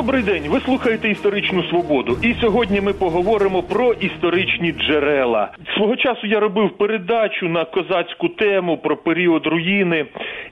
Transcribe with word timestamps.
Добрий 0.00 0.22
день. 0.22 0.42
Ви 0.48 0.60
слухаєте 0.60 1.08
історичну 1.08 1.64
свободу. 1.64 2.16
І 2.22 2.34
сьогодні 2.40 2.80
ми 2.80 2.92
поговоримо 2.92 3.62
про 3.62 3.92
історичні 3.92 4.72
джерела. 4.72 5.48
Свого 5.74 5.96
часу 5.96 6.26
я 6.26 6.40
робив 6.40 6.70
передачу 6.70 7.48
на 7.48 7.64
козацьку 7.64 8.28
тему 8.28 8.78
про 8.78 8.96
період 8.96 9.46
руїни, 9.46 10.06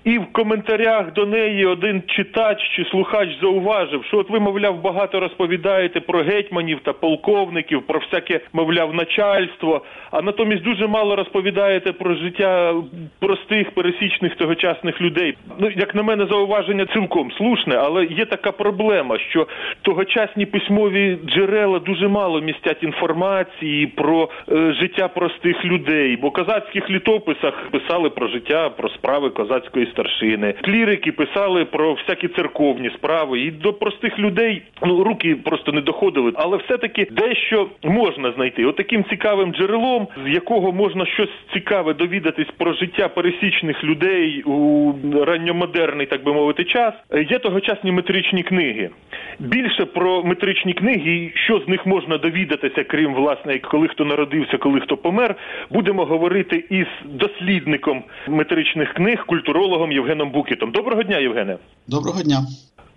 і 0.05 0.19
в 0.19 0.33
коментарях 0.33 1.13
до 1.13 1.27
неї 1.27 1.67
один 1.67 2.03
читач 2.07 2.59
чи 2.77 2.85
слухач 2.85 3.29
зауважив, 3.41 4.05
що 4.05 4.19
от 4.19 4.31
ви, 4.31 4.41
мовляв, 4.41 4.83
багато 4.83 5.21
розповідаєте 5.21 6.01
про 6.01 6.23
гетьманів 6.23 6.81
та 6.85 6.93
полковників, 6.93 7.83
про 7.83 7.99
всяке, 8.01 8.41
мовляв, 8.53 8.95
начальство, 8.95 9.83
а 10.11 10.23
натомість 10.23 10.63
дуже 10.63 10.87
мало 10.87 11.17
розповідаєте 11.17 11.93
про 11.93 12.15
життя 12.15 12.75
простих 13.19 13.71
пересічних 13.71 14.37
тогочасних 14.37 15.01
людей. 15.01 15.37
Ну 15.59 15.71
як 15.77 15.95
на 15.95 16.03
мене, 16.03 16.27
зауваження 16.27 16.87
цілком 16.87 17.33
слушне, 17.33 17.77
але 17.77 18.05
є 18.05 18.25
така 18.25 18.53
проблема 18.53 19.19
що 19.19 19.38
тогочасні 19.83 20.47
письмові 20.47 21.19
джерела 21.27 21.79
дуже 21.79 22.09
мало 22.09 22.41
містять 22.41 22.83
інформації 22.83 23.87
про 23.87 24.29
е, 24.53 24.73
життя 24.73 25.09
простих 25.09 25.65
людей, 25.65 26.17
бо 26.17 26.31
козацьких 26.31 26.91
літописах 26.91 27.69
писали 27.71 28.11
про 28.11 28.29
життя, 28.29 28.71
про 28.71 28.89
справи 28.89 29.31
козацької 29.31 29.87
старшини. 29.87 30.55
Клірики 30.63 31.13
писали 31.13 31.65
про 31.65 31.95
всякі 31.95 32.29
церковні 32.29 32.91
справи, 32.91 33.41
і 33.41 33.51
до 33.51 33.73
простих 33.73 34.19
людей 34.19 34.63
ну 34.83 35.05
руки 35.05 35.37
просто 35.45 35.73
не 35.73 35.81
доходили. 35.81 36.33
Але 36.35 36.57
все-таки 36.57 37.07
дещо 37.11 37.69
можна 37.83 38.33
знайти. 38.33 38.65
Отаким 38.65 39.01
От 39.01 39.09
цікавим 39.09 39.53
джерелом, 39.53 40.09
з 40.27 40.29
якого 40.29 40.73
можна 40.73 41.07
щось 41.07 41.31
цікаве 41.53 41.95
довідатись 41.95 42.49
про 42.59 42.73
життя 42.73 43.09
пересічних 43.09 43.85
людей 43.85 44.43
у 44.43 44.93
ранньомодерний, 45.25 46.07
так 46.07 46.25
би 46.25 46.33
мовити, 46.33 46.65
час. 46.65 46.95
Є 47.31 47.39
тогочасні 47.39 47.93
метричні 47.93 48.43
книги. 48.43 48.91
Більше 49.39 49.85
про 49.85 50.23
метричні 50.25 50.73
книги 50.73 51.17
і 51.17 51.33
що 51.35 51.61
з 51.67 51.69
них 51.69 51.87
можна 51.87 52.19
довідатися, 52.19 52.85
крім 52.85 53.15
власне, 53.15 53.59
коли 53.59 53.89
хто 53.89 54.05
народився, 54.05 54.59
коли 54.59 54.81
хто 54.81 54.97
помер, 54.97 55.35
будемо 55.71 56.05
говорити 56.05 56.65
із 56.71 56.87
дослідником 57.05 58.03
метричних 58.29 58.93
книг, 58.93 59.27
культурологом 59.27 59.93
Євгеном 59.93 60.31
Букітом. 60.31 60.71
Доброго 60.71 61.03
дня, 61.03 61.19
Євгене. 61.19 61.57
Доброго 61.89 62.23
дня. 62.23 62.37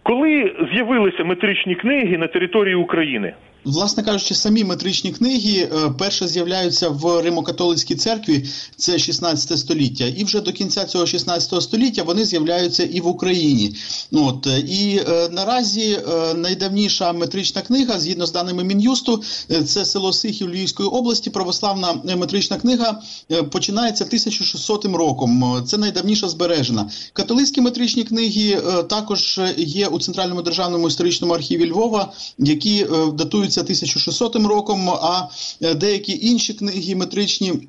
Коли 0.04 0.56
з'явилися 0.74 1.24
метричні 1.24 1.76
книги 1.76 2.18
на 2.18 2.28
території 2.28 2.76
України? 2.76 3.34
Власне 3.64 4.04
кажучи, 4.04 4.36
самі 4.36 4.64
метричні 4.64 5.12
книги 5.12 5.70
е, 5.74 5.90
перше 5.98 6.28
з'являються 6.28 6.90
в 6.90 7.22
Римо-католицькій 7.22 7.96
церкві, 7.96 8.46
це 8.76 9.00
16 9.00 9.60
століття, 9.60 10.06
і 10.06 10.24
вже 10.24 10.42
до 10.42 10.52
кінця 10.52 10.86
цього 10.86 11.06
16 11.06 11.62
століття 11.62 12.04
вони 12.04 12.26
з'являються 12.26 12.84
і 12.84 13.02
в 13.02 13.08
Україні. 13.08 13.76
От 14.12 14.48
і 14.68 15.02
е, 15.08 15.30
наразі 15.32 15.92
е, 15.92 16.34
найдавніша 16.34 17.14
метрична 17.14 17.62
книга, 17.62 18.00
згідно 18.00 18.26
з 18.26 18.32
даними 18.32 18.64
мін'юсту, 18.64 19.24
е, 19.52 19.64
це 19.64 19.86
село 19.86 20.14
Сихів 20.14 20.50
Львівської 20.50 20.90
області. 20.90 21.30
Православна 21.30 22.02
метрична 22.18 22.58
книга 22.58 23.02
е, 23.32 23.44
починається 23.44 24.04
1600 24.04 24.86
роком. 24.86 25.64
Це 25.68 25.78
найдавніша 25.78 26.30
збережена. 26.30 26.90
Католицькі 27.14 27.62
метричні 27.62 28.04
книги 28.04 28.50
е, 28.52 28.84
також 28.84 29.40
є 29.58 29.88
у 29.88 30.00
центральному 30.00 30.42
державному 30.42 30.88
історичному 30.88 31.34
архіві 31.34 31.72
Львова, 31.72 32.14
які 32.38 32.86
датують 33.14 33.51
датуються 33.52 33.62
1600 33.62 34.36
роком, 34.36 34.90
а 34.90 35.30
е, 35.62 35.74
деякі 35.74 36.20
інші 36.22 36.54
книги 36.54 36.96
метричні. 36.96 37.68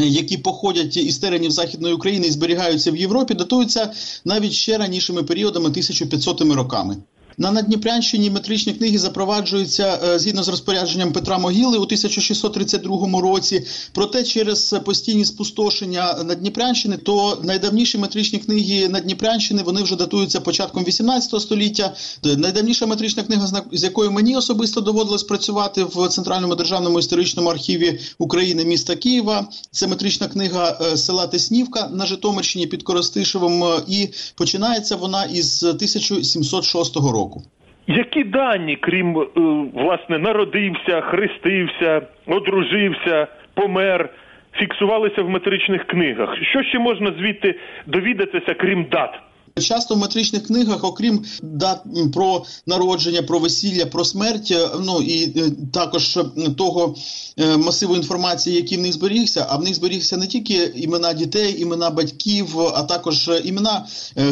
Які 0.00 0.38
походять 0.38 0.96
із 0.96 1.18
теренів 1.18 1.50
західної 1.50 1.94
України 1.94 2.26
і 2.26 2.30
зберігаються 2.30 2.90
в 2.90 2.96
Європі, 2.96 3.34
датуються 3.34 3.92
навіть 4.24 4.52
ще 4.52 4.78
ранішими 4.78 5.22
періодами 5.22 5.66
1500 5.66 6.40
роками. 6.40 6.96
На 7.40 7.50
Надніпрянщині 7.50 8.30
метричні 8.30 8.72
книги 8.72 8.98
запроваджуються 8.98 10.00
е, 10.04 10.18
згідно 10.18 10.42
з 10.42 10.48
розпорядженням 10.48 11.12
Петра 11.12 11.38
Могили 11.38 11.78
у 11.78 11.82
1632 11.82 13.20
році. 13.20 13.66
Проте 13.92 14.22
через 14.22 14.74
постійні 14.84 15.24
спустошення 15.24 16.22
Надніпрянщини, 16.24 16.96
то 16.96 17.38
найдавніші 17.42 17.98
метричні 17.98 18.38
книги 18.38 18.88
Надніпрянщини 18.88 19.62
вони 19.62 19.82
вже 19.82 19.96
датуються 19.96 20.40
початком 20.40 20.84
18 20.84 21.40
століття. 21.40 21.94
Найдавніша 22.24 22.86
метрична 22.86 23.22
книга, 23.22 23.62
з 23.72 23.82
якою 23.82 24.10
мені 24.10 24.36
особисто 24.36 24.80
доводилось 24.80 25.22
працювати 25.22 25.84
в 25.84 26.08
центральному 26.08 26.54
державному 26.54 26.98
історичному 26.98 27.48
архіві 27.48 28.00
України 28.18 28.64
міста 28.64 28.96
Києва. 28.96 29.48
Це 29.70 29.86
метрична 29.86 30.28
книга 30.28 30.78
е, 30.80 30.96
села 30.96 31.26
Теснівка 31.26 31.88
на 31.92 32.06
Житомирщині 32.06 32.66
під 32.66 32.82
Коростишевим, 32.82 33.64
і 33.88 34.08
починається 34.34 34.96
вона 34.96 35.24
із 35.24 35.62
1706 35.62 36.96
року 36.96 37.27
року. 37.28 37.42
Які 37.86 38.24
дані, 38.24 38.76
крім 38.76 39.18
е, 39.18 39.26
власне, 39.74 40.18
народився, 40.18 41.00
хрестився, 41.00 42.02
одружився, 42.26 43.26
помер, 43.54 44.08
фіксувалися 44.52 45.22
в 45.22 45.30
метричних 45.30 45.84
книгах? 45.84 46.36
Що 46.42 46.62
ще 46.62 46.78
можна 46.78 47.12
звідти 47.18 47.54
довідатися, 47.86 48.54
крім 48.54 48.84
дат? 48.84 49.14
Часто 49.60 49.94
в 49.94 49.98
метричних 49.98 50.46
книгах, 50.46 50.84
окрім 50.84 51.24
дат 51.42 51.82
про 52.14 52.44
народження, 52.66 53.22
про 53.22 53.38
весілля, 53.38 53.86
про 53.86 54.04
смерть, 54.04 54.50
е, 54.50 54.68
ну 54.84 55.02
і 55.02 55.40
е, 55.40 55.50
також 55.72 56.18
того 56.56 56.94
е, 57.36 57.56
масиву 57.56 57.96
інформації, 57.96 58.56
який 58.56 58.78
в 58.78 58.80
них 58.80 58.92
зберігся, 58.92 59.46
а 59.48 59.56
в 59.56 59.62
них 59.62 59.74
зберігся 59.74 60.16
не 60.16 60.26
тільки 60.26 60.72
імена 60.76 61.12
дітей, 61.12 61.62
імена 61.62 61.90
батьків, 61.90 62.60
а 62.60 62.82
також 62.82 63.30
імена 63.44 63.86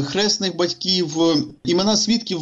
хресних 0.04 0.56
батьків, 0.56 1.16
імена 1.64 1.96
свідків 1.96 2.40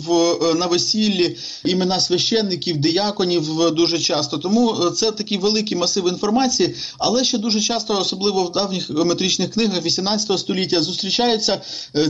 на 0.57 0.67
весіллі, 0.67 1.37
імена 1.65 2.01
священників, 2.01 2.77
дияконів 2.77 3.71
дуже 3.71 3.99
часто. 3.99 4.39
Тому 4.39 4.91
це 4.91 5.13
такий 5.13 5.39
великий 5.39 5.77
масив 5.77 6.09
інформації, 6.09 6.75
але 6.99 7.25
ще 7.25 7.39
дуже 7.39 7.61
часто, 7.61 8.01
особливо 8.01 8.45
в 8.45 8.53
давніх 8.53 8.91
метричних 8.91 9.51
книгах 9.51 9.85
18 9.85 10.39
століття, 10.39 10.83
зустрічаються 10.83 11.61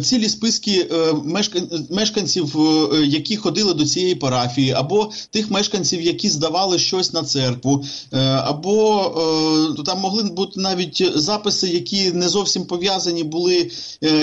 цілі 0.03 0.29
списки 0.29 0.54
списки 0.55 0.89
е, 0.93 1.15
мешканців, 1.91 2.57
е, 2.61 3.07
які 3.07 3.37
ходили 3.37 3.75
до 3.75 3.87
цієї 3.87 4.15
парафії, 4.15 4.73
або 4.73 5.11
тих 5.31 5.51
мешканців, 5.51 6.01
які 6.01 6.29
здавали 6.29 6.79
щось 6.79 7.13
на 7.13 7.23
церкву, 7.23 7.85
е, 8.13 8.19
або 8.19 8.85
там 9.87 10.01
могли 10.01 10.23
бути 10.23 10.61
навіть 10.61 11.13
записи, 11.15 11.69
які 11.69 12.13
не 12.13 12.29
зовсім 12.29 12.65
пов'язані 12.65 13.25
були 13.25 13.71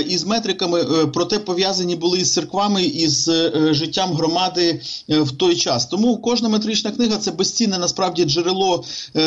із 0.07 0.23
метриками, 0.23 0.85
проте 1.13 1.39
пов'язані 1.39 1.95
були 1.95 2.19
із 2.19 2.33
церквами 2.33 2.83
і 2.83 3.07
з 3.07 3.51
життям 3.73 4.13
громади 4.13 4.81
в 5.09 5.31
той 5.31 5.55
час. 5.55 5.85
Тому 5.85 6.17
кожна 6.17 6.49
метрична 6.49 6.91
книга 6.91 7.17
це 7.17 7.31
безцінне 7.31 7.77
насправді 7.77 8.23
джерело 8.23 8.83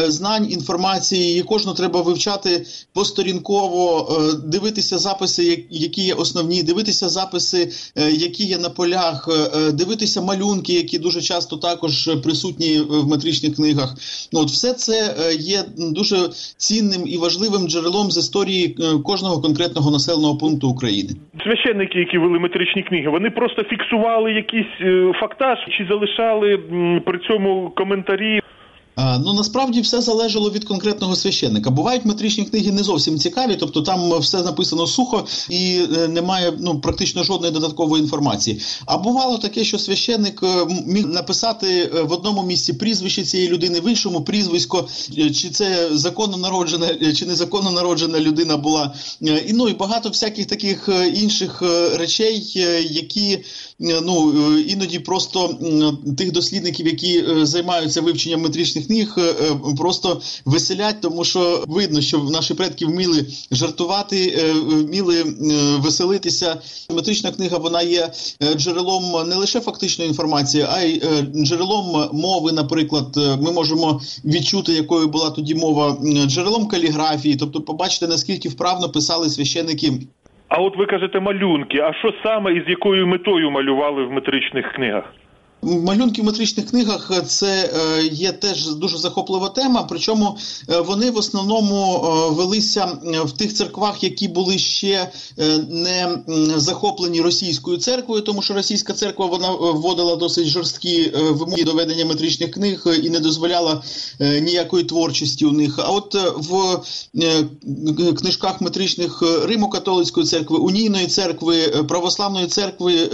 знань, 0.08 0.50
інформації, 0.50 1.40
і 1.40 1.42
кожну 1.42 1.74
треба 1.74 2.02
вивчати 2.02 2.66
посторінково, 2.92 4.18
дивитися 4.44 4.98
записи, 4.98 5.66
які 5.70 6.02
є 6.02 6.14
основні, 6.14 6.62
дивитися 6.62 6.93
дивитися 6.94 7.08
записи, 7.08 7.60
е, 7.96 8.10
які 8.10 8.44
є 8.44 8.58
на 8.58 8.70
полях, 8.70 9.28
е, 9.28 9.32
е, 9.32 9.72
дивитися 9.72 10.20
малюнки, 10.20 10.72
які 10.72 10.98
дуже 10.98 11.20
часто 11.20 11.56
також 11.56 11.92
присутні 12.24 12.70
в 12.80 13.08
метричних 13.12 13.56
книгах. 13.56 13.90
Ну, 14.32 14.40
от 14.40 14.48
все 14.48 14.72
це 14.72 14.96
є 15.38 15.58
дуже 15.78 16.16
цінним 16.56 17.02
і 17.06 17.16
важливим 17.16 17.68
джерелом 17.68 18.10
з 18.10 18.16
історії 18.24 18.76
кожного 19.04 19.42
конкретного 19.42 19.90
населеного 19.90 20.38
пункту 20.38 20.68
України. 20.68 21.10
Священники, 21.44 21.98
які 21.98 22.18
вели 22.18 22.38
метричні 22.38 22.82
книги, 22.82 23.08
вони 23.08 23.30
просто 23.30 23.62
фіксували 23.62 24.32
якийсь 24.32 24.74
фактаж 25.20 25.58
чи 25.78 25.86
залишали 25.90 26.48
при 27.06 27.18
цьому 27.18 27.72
коментарі. 27.76 28.40
Ну 28.96 29.32
насправді 29.32 29.80
все 29.80 30.00
залежало 30.00 30.50
від 30.50 30.64
конкретного 30.64 31.16
священника. 31.16 31.70
Бувають 31.70 32.04
метричні 32.04 32.44
книги 32.44 32.72
не 32.72 32.82
зовсім 32.82 33.18
цікаві, 33.18 33.56
тобто 33.60 33.82
там 33.82 34.18
все 34.18 34.42
написано 34.42 34.86
сухо 34.86 35.26
і 35.50 35.80
е, 35.96 36.08
немає 36.08 36.52
ну 36.60 36.80
практично 36.80 37.24
жодної 37.24 37.52
додаткової 37.52 38.02
інформації. 38.02 38.60
А 38.86 38.98
бувало 38.98 39.38
таке, 39.38 39.64
що 39.64 39.78
священник 39.78 40.42
е, 40.42 40.66
міг 40.86 41.06
написати 41.06 41.90
е, 41.94 42.02
в 42.02 42.12
одному 42.12 42.42
місці 42.42 42.72
прізвище 42.72 43.24
цієї 43.24 43.48
людини, 43.48 43.80
в 43.80 43.88
іншому 43.88 44.20
прізвисько, 44.20 44.88
чи 45.14 45.50
це 45.50 45.88
законно 45.92 46.36
народжена, 46.36 46.88
чи 47.14 47.26
незаконно 47.26 47.70
народжена 47.70 48.20
людина 48.20 48.56
була. 48.56 48.94
І 49.20 49.52
ну 49.52 49.68
і 49.68 49.74
багато 49.74 50.08
всяких 50.08 50.46
таких 50.46 50.88
інших 51.14 51.62
речей, 51.94 52.52
які 52.90 53.44
ну 53.78 54.32
іноді 54.58 54.98
просто 54.98 55.58
тих 56.18 56.32
дослідників, 56.32 56.86
які 56.86 57.24
займаються 57.42 58.00
вивченням 58.00 58.40
метричних 58.40 58.83
книг 58.86 59.14
е, 59.18 59.20
е, 59.20 59.74
просто 59.78 60.20
веселять, 60.46 61.00
тому 61.02 61.24
що 61.24 61.64
видно, 61.68 62.00
що 62.00 62.18
наші 62.18 62.54
предки 62.54 62.86
вміли 62.86 63.26
жартувати, 63.50 64.16
е, 64.38 64.52
вміли 64.52 65.24
веселитися. 65.78 66.56
Метрична 66.90 67.30
книга 67.30 67.58
вона 67.58 67.82
є 67.82 68.08
джерелом 68.56 69.28
не 69.28 69.34
лише 69.34 69.60
фактичної 69.60 70.08
інформації, 70.10 70.66
а 70.76 70.82
й 70.82 71.02
джерелом 71.44 72.10
мови. 72.12 72.52
Наприклад, 72.52 73.06
ми 73.16 73.52
можемо 73.52 74.00
відчути, 74.24 74.72
якою 74.72 75.08
була 75.08 75.30
тоді 75.30 75.54
мова, 75.54 75.96
джерелом 76.26 76.68
каліграфії, 76.68 77.36
тобто 77.36 77.60
побачити 77.60 78.06
наскільки 78.06 78.48
вправно 78.48 78.88
писали 78.88 79.28
священики. 79.28 79.92
А 80.48 80.60
от 80.60 80.76
ви 80.76 80.86
кажете 80.86 81.20
малюнки. 81.20 81.78
А 81.78 81.92
що 81.92 82.12
саме 82.22 82.52
і 82.52 82.64
з 82.66 82.68
якою 82.68 83.06
метою 83.06 83.50
малювали 83.50 84.04
в 84.04 84.10
метричних 84.10 84.72
книгах? 84.72 85.04
Малюнки 85.64 86.22
в 86.22 86.24
метричних 86.24 86.66
книгах 86.66 87.10
це 87.26 87.70
е, 87.74 88.06
є 88.06 88.32
теж 88.32 88.66
дуже 88.66 88.98
захоплива 88.98 89.48
тема. 89.48 89.86
Причому 89.88 90.38
е, 90.68 90.80
вони 90.80 91.10
в 91.10 91.16
основному 91.16 91.96
е, 91.96 92.34
велися 92.34 92.98
в 93.24 93.32
тих 93.32 93.54
церквах, 93.54 94.02
які 94.02 94.28
були 94.28 94.58
ще 94.58 95.10
не 95.68 96.18
захоплені 96.56 97.20
російською 97.20 97.78
церквою, 97.78 98.22
тому 98.22 98.42
що 98.42 98.54
російська 98.54 98.92
церква 98.92 99.26
вона 99.26 99.50
вводила 99.50 100.16
досить 100.16 100.46
жорсткі 100.46 101.12
вимоги 101.30 101.64
до 101.64 101.72
ведення 101.72 102.04
метричних 102.04 102.50
книг 102.50 102.86
і 103.02 103.10
не 103.10 103.20
дозволяла 103.20 103.82
ніякої 104.20 104.84
творчості 104.84 105.46
у 105.46 105.52
них. 105.52 105.78
А 105.78 105.88
от 105.88 106.14
в 106.36 106.80
книжках 108.18 108.60
метричних 108.60 109.22
Римо-католицької 109.22 110.26
церкви, 110.26 110.56
унійної 110.56 111.06
церкви, 111.06 111.56
православної 111.88 112.46
церкви, 112.46 113.10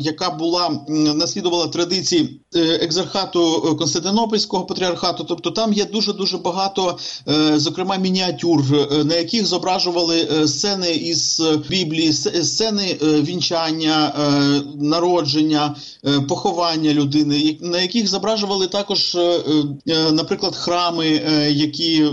яка 0.00 0.30
була 0.30 0.80
наслідувала 0.88 1.66
традицію 1.66 1.87
традиції 1.88 2.40
е, 2.56 2.60
екзархату 2.60 3.68
е, 3.72 3.74
Константинопольського 3.74 4.64
патріархату, 4.64 5.24
тобто 5.24 5.50
там 5.50 5.72
є 5.72 5.84
дуже 5.84 6.12
дуже 6.12 6.38
багато, 6.38 6.98
е, 7.28 7.58
зокрема, 7.58 7.96
мініатюр, 7.96 8.64
на 9.04 9.14
яких 9.14 9.46
зображували 9.46 10.48
сцени 10.48 10.90
із 10.90 11.42
Біблії, 11.68 12.12
сцени 12.12 12.98
вінчання, 13.02 14.12
народження, 14.74 15.76
поховання 16.28 16.92
людини, 16.92 17.58
на 17.60 17.80
яких 17.80 18.08
зображували 18.08 18.66
також, 18.66 19.16
наприклад, 20.12 20.56
храми, 20.56 21.06
які 21.50 22.06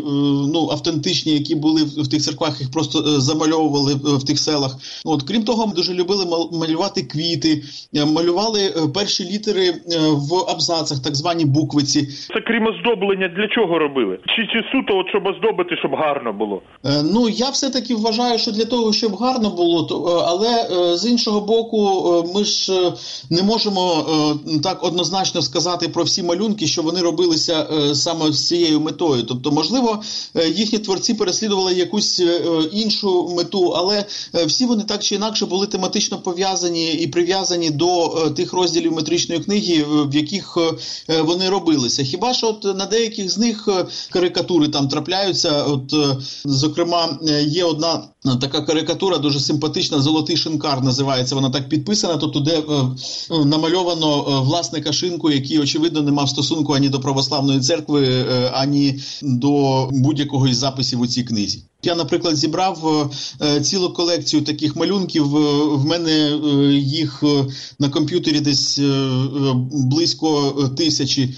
ну 0.54 0.70
автентичні, 0.72 1.32
які 1.34 1.56
були 1.56 1.84
в 1.84 2.08
тих 2.08 2.24
церквах, 2.24 2.60
їх 2.60 2.72
просто 2.72 3.22
замальовували 3.22 3.94
в 3.94 4.24
тих 4.24 4.40
селах. 4.40 4.78
От 5.06 5.24
крім 5.24 5.44
того, 5.44 5.68
ми 5.68 5.74
дуже 5.74 5.94
любили 5.94 6.50
малювати 6.52 7.02
квіти, 7.02 7.64
малювали 7.94 8.74
перші 8.94 9.26
літери 9.26 9.65
е, 9.68 10.00
в 10.12 10.50
абзацах, 10.50 11.00
так 11.04 11.16
звані 11.16 11.46
буквиці. 11.46 12.08
Це 12.34 12.42
крім 12.48 12.68
оздоблення, 12.68 13.28
для 13.28 13.48
чого 13.48 13.80
робили? 13.80 14.20
Чи 14.36 14.48
чи 14.48 14.64
суто, 14.72 14.98
от 14.98 15.10
щоб 15.10 15.26
оздобити, 15.26 15.78
щоб 15.78 15.92
гарно 15.96 16.34
було? 16.34 16.62
Е, 16.86 17.04
ну 17.14 17.30
я 17.30 17.50
все 17.50 17.70
таки 17.70 17.96
вважаю, 17.96 18.40
що 18.40 18.52
для 18.52 18.66
того, 18.66 18.94
щоб 18.94 19.16
гарно 19.16 19.50
було, 19.50 19.84
то 19.84 19.96
е, 19.96 20.24
але 20.28 20.68
з 20.98 21.10
іншого 21.10 21.42
боку, 21.42 22.12
ми 22.36 22.44
ж 22.44 22.72
не 23.30 23.44
можемо 23.44 24.06
так 24.64 24.84
однозначно 24.84 25.42
сказати 25.42 25.88
про 25.88 26.04
всі 26.04 26.24
малюнки, 26.24 26.68
що 26.68 26.82
вони 26.82 27.02
робилися 27.02 27.68
саме 27.94 28.32
з 28.32 28.48
цією 28.48 28.80
метою. 28.80 29.24
Тобто, 29.24 29.52
можливо, 29.52 30.02
їхні 30.54 30.80
творці 30.80 31.14
переслідували 31.14 31.74
якусь 31.74 32.24
іншу 32.72 33.34
мету, 33.38 33.74
але 33.76 34.06
всі 34.46 34.66
вони 34.66 34.84
так 34.84 35.04
чи 35.04 35.16
інакше 35.16 35.46
були 35.46 35.68
тематично 35.68 36.18
пов'язані 36.18 36.94
і 36.94 37.08
прив'язані 37.08 37.70
до 37.70 38.08
тих 38.30 38.54
розділів 38.54 38.94
метричної 38.94 39.42
книги, 39.42 39.55
в 39.88 40.16
яких 40.16 40.58
е, 41.10 41.22
вони 41.22 41.50
робилися. 41.50 42.04
Хіба 42.04 42.34
що 42.34 42.48
от 42.48 42.78
на 42.78 42.86
деяких 42.86 43.32
з 43.32 43.38
них 43.38 43.68
е, 43.68 43.86
карикатури 44.10 44.68
там 44.68 44.88
трапляються? 44.88 45.64
От 45.64 45.94
е, 45.94 46.18
зокрема, 46.46 47.20
є 47.48 47.64
одна 47.64 48.04
така 48.42 48.62
карикатура, 48.62 49.18
дуже 49.18 49.40
симпатична. 49.40 50.02
Золотий 50.02 50.38
шинкар 50.38 50.84
називається. 50.84 51.36
Вона 51.36 51.50
так 51.50 51.70
підписана. 51.70 52.18
Тобто, 52.18 52.40
де 52.40 52.64
намальовано 53.46 54.42
власника 54.42 54.94
шинку, 54.94 55.32
який 55.32 55.60
очевидно 55.60 56.02
не 56.02 56.12
мав 56.12 56.30
стосунку 56.30 56.74
ані 56.74 56.90
до 56.90 57.00
православної 57.00 57.60
церкви, 57.60 58.26
ані 58.54 59.00
до 59.22 59.86
будь-якого 59.92 60.48
із 60.48 60.58
записів 60.58 61.02
у 61.02 61.08
цій 61.08 61.24
книзі. 61.24 61.64
Я, 61.86 61.96
наприклад, 61.96 62.36
зібрав 62.36 63.10
е, 63.42 63.62
цілу 63.62 63.94
колекцію 63.94 64.42
таких 64.44 64.76
малюнків. 64.76 65.38
Е, 65.38 65.66
в 65.66 65.86
мене 65.86 66.12
е, 66.12 66.74
їх 66.74 67.24
на 67.80 67.90
комп'ютері 67.90 68.40
десь 68.40 68.80
близько 69.72 70.54
тисячі. 70.78 71.36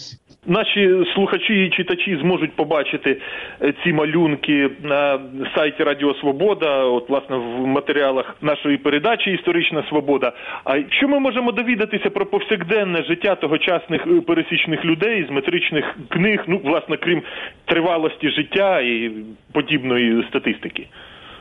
Наші 0.49 1.05
слухачі 1.13 1.65
і 1.65 1.69
читачі 1.69 2.17
зможуть 2.21 2.55
побачити 2.55 3.17
е, 3.61 3.73
ці 3.83 3.93
малюнки 3.93 4.69
на 4.83 5.19
сайті 5.55 5.83
Радіо 5.83 6.13
Свобода, 6.13 6.83
от 6.83 7.09
власне 7.09 7.37
в 7.37 7.67
матеріалах 7.67 8.35
нашої 8.41 8.77
передачі 8.77 9.31
Історична 9.31 9.83
Свобода. 9.89 10.31
А 10.63 10.79
що 10.89 11.07
ми 11.07 11.19
можемо 11.19 11.51
довідатися 11.51 12.09
про 12.09 12.25
повсякденне 12.25 13.03
життя 13.03 13.35
тогочасних 13.35 14.07
е, 14.07 14.21
пересічних 14.21 14.85
людей 14.85 15.25
з 15.29 15.31
метричних 15.31 15.97
книг, 16.09 16.43
ну 16.47 16.61
власне, 16.63 16.97
крім 16.97 17.21
тривалості 17.65 18.29
життя 18.29 18.81
і 18.81 19.11
подібної 19.53 20.23
статистики? 20.29 20.87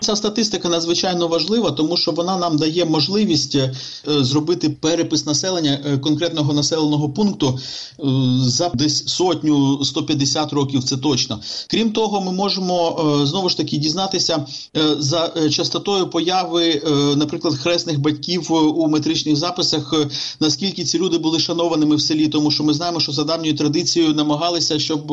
Ця 0.00 0.16
статистика 0.16 0.68
надзвичайно 0.68 1.28
важлива, 1.28 1.70
тому 1.70 1.96
що 1.96 2.12
вона 2.12 2.36
нам 2.36 2.56
дає 2.56 2.84
можливість 2.84 3.54
е, 3.54 3.74
зробити 4.06 4.70
перепис 4.70 5.26
населення 5.26 5.80
е, 5.84 5.98
конкретного 5.98 6.52
населеного 6.52 7.08
пункту 7.08 7.58
е, 7.58 8.02
за 8.38 8.68
десь 8.68 9.08
сотню 9.08 9.84
150 9.84 10.52
років. 10.52 10.84
Це 10.84 10.96
точно. 10.96 11.40
Крім 11.66 11.92
того, 11.92 12.20
ми 12.20 12.32
можемо 12.32 13.00
знову 13.24 13.48
ж 13.48 13.56
таки 13.56 13.76
дізнатися 13.76 14.46
за 14.98 15.32
частотою 15.50 16.10
появи, 16.10 16.82
наприклад, 17.16 17.54
хресних 17.54 18.00
батьків 18.00 18.52
у 18.52 18.88
метричних 18.88 19.36
записах, 19.36 19.94
наскільки 20.40 20.84
ці 20.84 20.98
люди 20.98 21.18
були 21.18 21.40
шанованими 21.40 21.96
в 21.96 22.00
селі, 22.00 22.28
тому 22.28 22.50
що 22.50 22.64
ми 22.64 22.74
знаємо, 22.74 23.00
що 23.00 23.12
за 23.12 23.24
давньою 23.24 23.56
традицією 23.56 24.14
намагалися, 24.14 24.78
щоб 24.78 25.12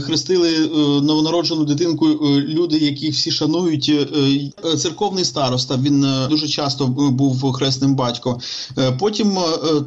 хрестили 0.00 0.58
новонароджену 1.02 1.64
дитинку 1.64 2.06
люди, 2.30 2.78
яких 2.78 3.14
всі 3.14 3.30
шанують. 3.30 4.05
Е, 4.14 4.76
церковний 4.76 5.24
староста. 5.24 5.76
Він 5.76 6.04
е, 6.04 6.26
дуже 6.28 6.48
часто 6.48 6.86
був 6.86 7.52
хресним 7.52 7.94
батьком. 7.94 8.38
Е, 8.78 8.92
потім 8.92 9.38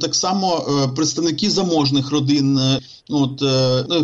так 0.01 0.16
само 0.16 0.63
представники 0.95 1.50
заможних 1.50 2.12
родин. 2.12 2.60
От 3.10 3.44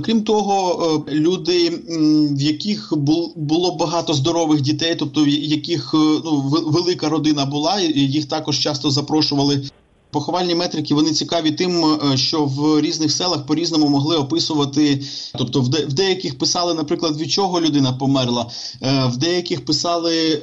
крім 0.06 0.24
того, 0.24 1.06
люди, 1.10 1.70
в 2.32 2.42
яких 2.42 2.94
було 3.36 3.76
багато 3.76 4.14
здорових 4.14 4.62
дітей, 4.62 4.96
тобто 5.00 5.24
в 5.24 5.28
яких 5.28 5.94
ну 5.94 6.42
велика 6.66 7.10
родина 7.10 7.46
була, 7.46 7.80
їх 7.82 8.26
також 8.26 8.60
часто 8.60 8.92
запрошували 8.92 9.62
Поховальні 10.16 10.56
метрики 10.56 10.94
вони 10.94 11.12
цікаві 11.12 11.52
тим, 11.52 11.86
е, 11.86 12.18
що 12.18 12.46
в 12.46 12.82
різних 12.82 13.12
селах 13.12 13.46
по 13.46 13.56
різному 13.56 13.90
могли 13.90 14.18
описувати. 14.18 15.04
Тобто, 15.38 15.62
в, 15.62 15.70
де, 15.70 15.86
в 15.86 15.94
деяких 15.94 16.38
писали, 16.38 16.74
наприклад, 16.74 17.18
від 17.18 17.32
чого 17.32 17.62
людина 17.62 17.94
померла, 17.94 18.50
е, 18.82 19.06
в 19.14 19.18
деяких 19.18 19.66
писали 19.66 20.18
е, 20.34 20.40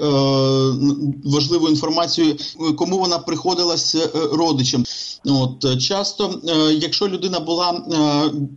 важливу 1.24 1.68
інформацію, 1.68 2.36
кому 2.76 2.98
вона 2.98 3.18
приходилась 3.18 3.96
родичем. 4.32 4.84
От 5.24 5.80
часто, 5.82 6.40
якщо 6.80 7.08
людина 7.08 7.40
була 7.40 7.82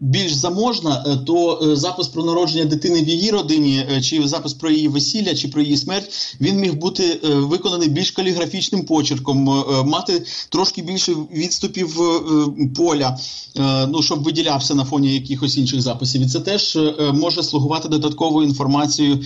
більш 0.01 0.34
заможна, 0.34 1.18
то 1.28 1.60
запис 1.75 2.08
про 2.08 2.24
народження 2.24 2.66
дитини 2.66 3.01
в 3.01 3.10
її 3.10 3.32
родині, 3.32 3.86
чи 4.01 4.28
запис 4.28 4.54
про 4.54 4.70
її 4.70 4.88
весілля, 4.88 5.36
чи 5.36 5.48
про 5.48 5.62
її 5.62 5.78
смерть, 5.78 6.36
він 6.42 6.58
міг 6.58 6.74
бути 6.74 7.20
виконаний 7.24 7.89
більш 7.89 8.12
каліграфічним 8.12 8.86
почерком, 8.86 9.38
мати 9.86 10.25
трошки 10.50 10.82
більш 10.82 11.05
більше 11.06 11.22
відступів 11.34 12.02
е, 12.02 12.68
поля, 12.76 13.18
е, 13.58 13.88
ну 13.88 14.02
щоб 14.02 14.24
виділявся 14.24 14.76
на 14.76 14.86
фоні 14.86 15.14
якихось 15.14 15.58
інших 15.58 15.82
записів, 15.82 16.22
і 16.22 16.26
це 16.26 16.40
теж 16.40 16.76
е, 16.76 17.12
може 17.14 17.44
слугувати 17.44 17.90
додатковою 17.90 18.48
інформацією. 18.48 19.20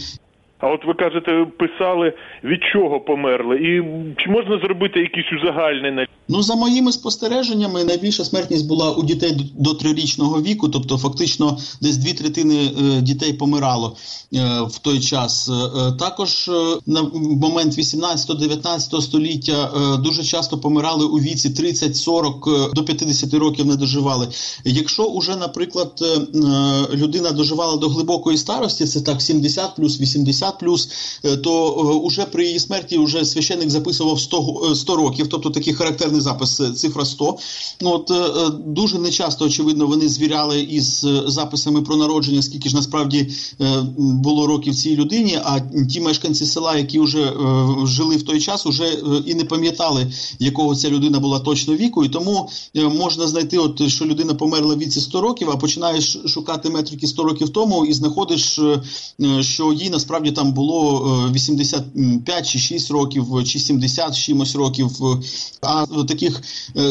А 0.59 0.67
от 0.67 0.85
ви 0.85 0.93
кажете, 0.93 1.45
писали 1.57 2.13
від 2.43 2.59
чого 2.73 2.99
померли, 2.99 3.55
і 3.55 3.83
чи 4.21 4.29
можна 4.29 4.59
зробити 4.59 4.99
якісь 4.99 5.33
узагальнення? 5.41 6.07
Ну 6.31 6.43
за 6.43 6.55
моїми 6.55 6.91
спостереженнями, 6.91 7.83
найбільша 7.83 8.25
смертність 8.25 8.67
була 8.67 8.91
у 8.91 9.03
дітей 9.03 9.53
до 9.57 9.73
трирічного 9.73 10.41
віку, 10.41 10.69
тобто 10.69 10.97
фактично 10.97 11.57
десь 11.81 11.97
дві 11.97 12.13
третини 12.13 12.55
е, 12.55 13.01
дітей 13.01 13.33
помирало 13.33 13.95
е, 14.33 14.39
в 14.61 14.79
той 14.79 14.99
час. 14.99 15.49
Е, 15.49 15.91
також 15.99 16.51
на 16.87 17.03
момент 17.41 17.73
18-19 17.77 19.01
століття 19.01 19.71
дуже 20.03 20.23
часто 20.23 20.57
помирали 20.57 21.05
у 21.05 21.19
віці 21.19 21.49
30-40 21.49 22.73
до 22.73 22.83
50 22.83 23.33
років 23.33 23.65
не 23.65 23.75
доживали. 23.75 24.27
Якщо 24.65 25.03
уже, 25.03 25.35
наприклад, 25.35 25.91
людина 26.93 27.31
доживала 27.31 27.77
до 27.77 27.89
глибокої 27.89 28.37
старості, 28.37 28.85
це 28.85 29.01
так 29.01 29.21
70 29.21 29.75
плюс 29.75 30.01
80 30.01 30.48
плюс, 30.51 30.89
то 31.43 31.73
уже 32.03 32.25
при 32.25 32.45
її 32.45 32.59
смерті 32.59 32.97
вже 32.97 33.25
священник 33.25 33.69
записував 33.69 34.19
100, 34.19 34.75
100 34.75 34.95
років, 34.95 35.27
тобто 35.29 35.49
такий 35.49 35.73
характерний 35.73 36.21
запис 36.21 36.59
е, 36.59 36.71
цифра 36.71 37.05
100. 37.05 37.37
Ну, 37.81 37.89
от 37.91 38.11
е, 38.11 38.13
е, 38.13 38.49
Дуже 38.65 38.99
нечасто, 38.99 39.45
очевидно, 39.45 39.87
вони 39.87 40.09
звіряли 40.09 40.61
із 40.61 41.05
записами 41.25 41.81
про 41.81 41.95
народження, 41.95 42.41
скільки 42.41 42.69
ж 42.69 42.75
насправді 42.75 43.27
було 43.97 44.47
років 44.47 44.75
цій 44.75 44.95
людині. 44.95 45.39
А 45.43 45.59
ті 45.89 46.01
мешканці 46.01 46.45
села, 46.45 46.77
які 46.77 46.99
вже 46.99 47.33
жили 47.85 48.15
в 48.15 48.23
той 48.23 48.41
час, 48.41 48.65
вже 48.65 48.87
і 49.25 49.35
не 49.35 49.45
пам'ятали, 49.45 50.11
якого 50.39 50.75
ця 50.75 50.89
людина 50.89 51.19
була 51.19 51.39
точно 51.39 51.75
віку. 51.75 52.05
І 52.05 52.09
тому 52.09 52.49
можна 52.75 53.27
знайти, 53.27 53.57
от 53.57 53.87
що 53.87 54.05
людина 54.05 54.33
померла 54.33 54.75
в 54.75 54.77
віці 54.77 55.01
100 55.01 55.21
років, 55.21 55.49
а 55.51 55.57
починаєш 55.57 56.17
шукати 56.25 56.69
метрики 56.69 57.07
100 57.07 57.23
років 57.23 57.49
тому, 57.49 57.85
і 57.85 57.93
знаходиш, 57.93 58.59
що 59.41 59.73
їй 59.73 59.89
насправді 59.89 60.31
там 60.39 60.51
було 60.53 61.01
85 61.33 62.47
чи 62.49 62.59
6 62.59 62.91
років, 62.91 63.43
чи 63.45 63.59
70 63.59 64.15
чимось 64.17 64.55
років. 64.55 64.89
А 65.61 65.85
таких 66.07 66.41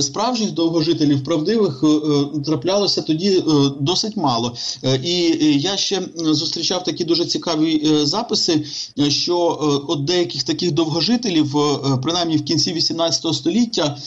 справжніх 0.00 0.50
довгожителів 0.52 1.24
правдивих 1.24 1.84
траплялося 2.44 3.02
тоді 3.02 3.42
досить 3.80 4.16
мало. 4.16 4.56
І 5.04 5.12
я 5.60 5.76
ще 5.76 6.02
зустрічав 6.16 6.84
такі 6.84 7.04
дуже 7.04 7.24
цікаві 7.24 7.90
записи, 8.02 8.64
що 9.08 9.58
от 9.88 10.04
деяких 10.04 10.42
таких 10.42 10.72
довгожителів, 10.72 11.56
принаймні 12.02 12.36
в 12.36 12.44
кінці 12.44 12.72
18 12.72 13.34
століття, 13.34 13.98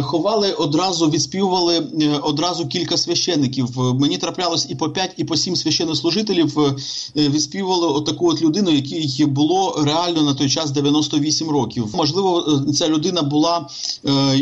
ховали 0.00 0.52
одразу 0.52 1.10
відспівували 1.10 1.82
одразу 2.22 2.66
кілька 2.66 2.96
священиків. 2.96 3.68
Мені 3.78 4.18
траплялось 4.18 4.66
і 4.70 4.74
по 4.74 4.90
5, 4.90 5.10
і 5.16 5.24
по 5.24 5.36
7 5.36 5.56
священнослужителів 5.56 6.76
відспівували 7.16 7.86
отаку 7.86 8.30
от 8.30 8.42
людину, 8.42 8.70
якій 8.86 9.26
було 9.26 9.82
реально 9.84 10.22
на 10.22 10.34
той 10.34 10.48
час 10.50 10.70
98 10.70 11.50
років. 11.50 11.88
Можливо, 11.94 12.62
ця 12.74 12.88
людина 12.88 13.22
була 13.22 13.68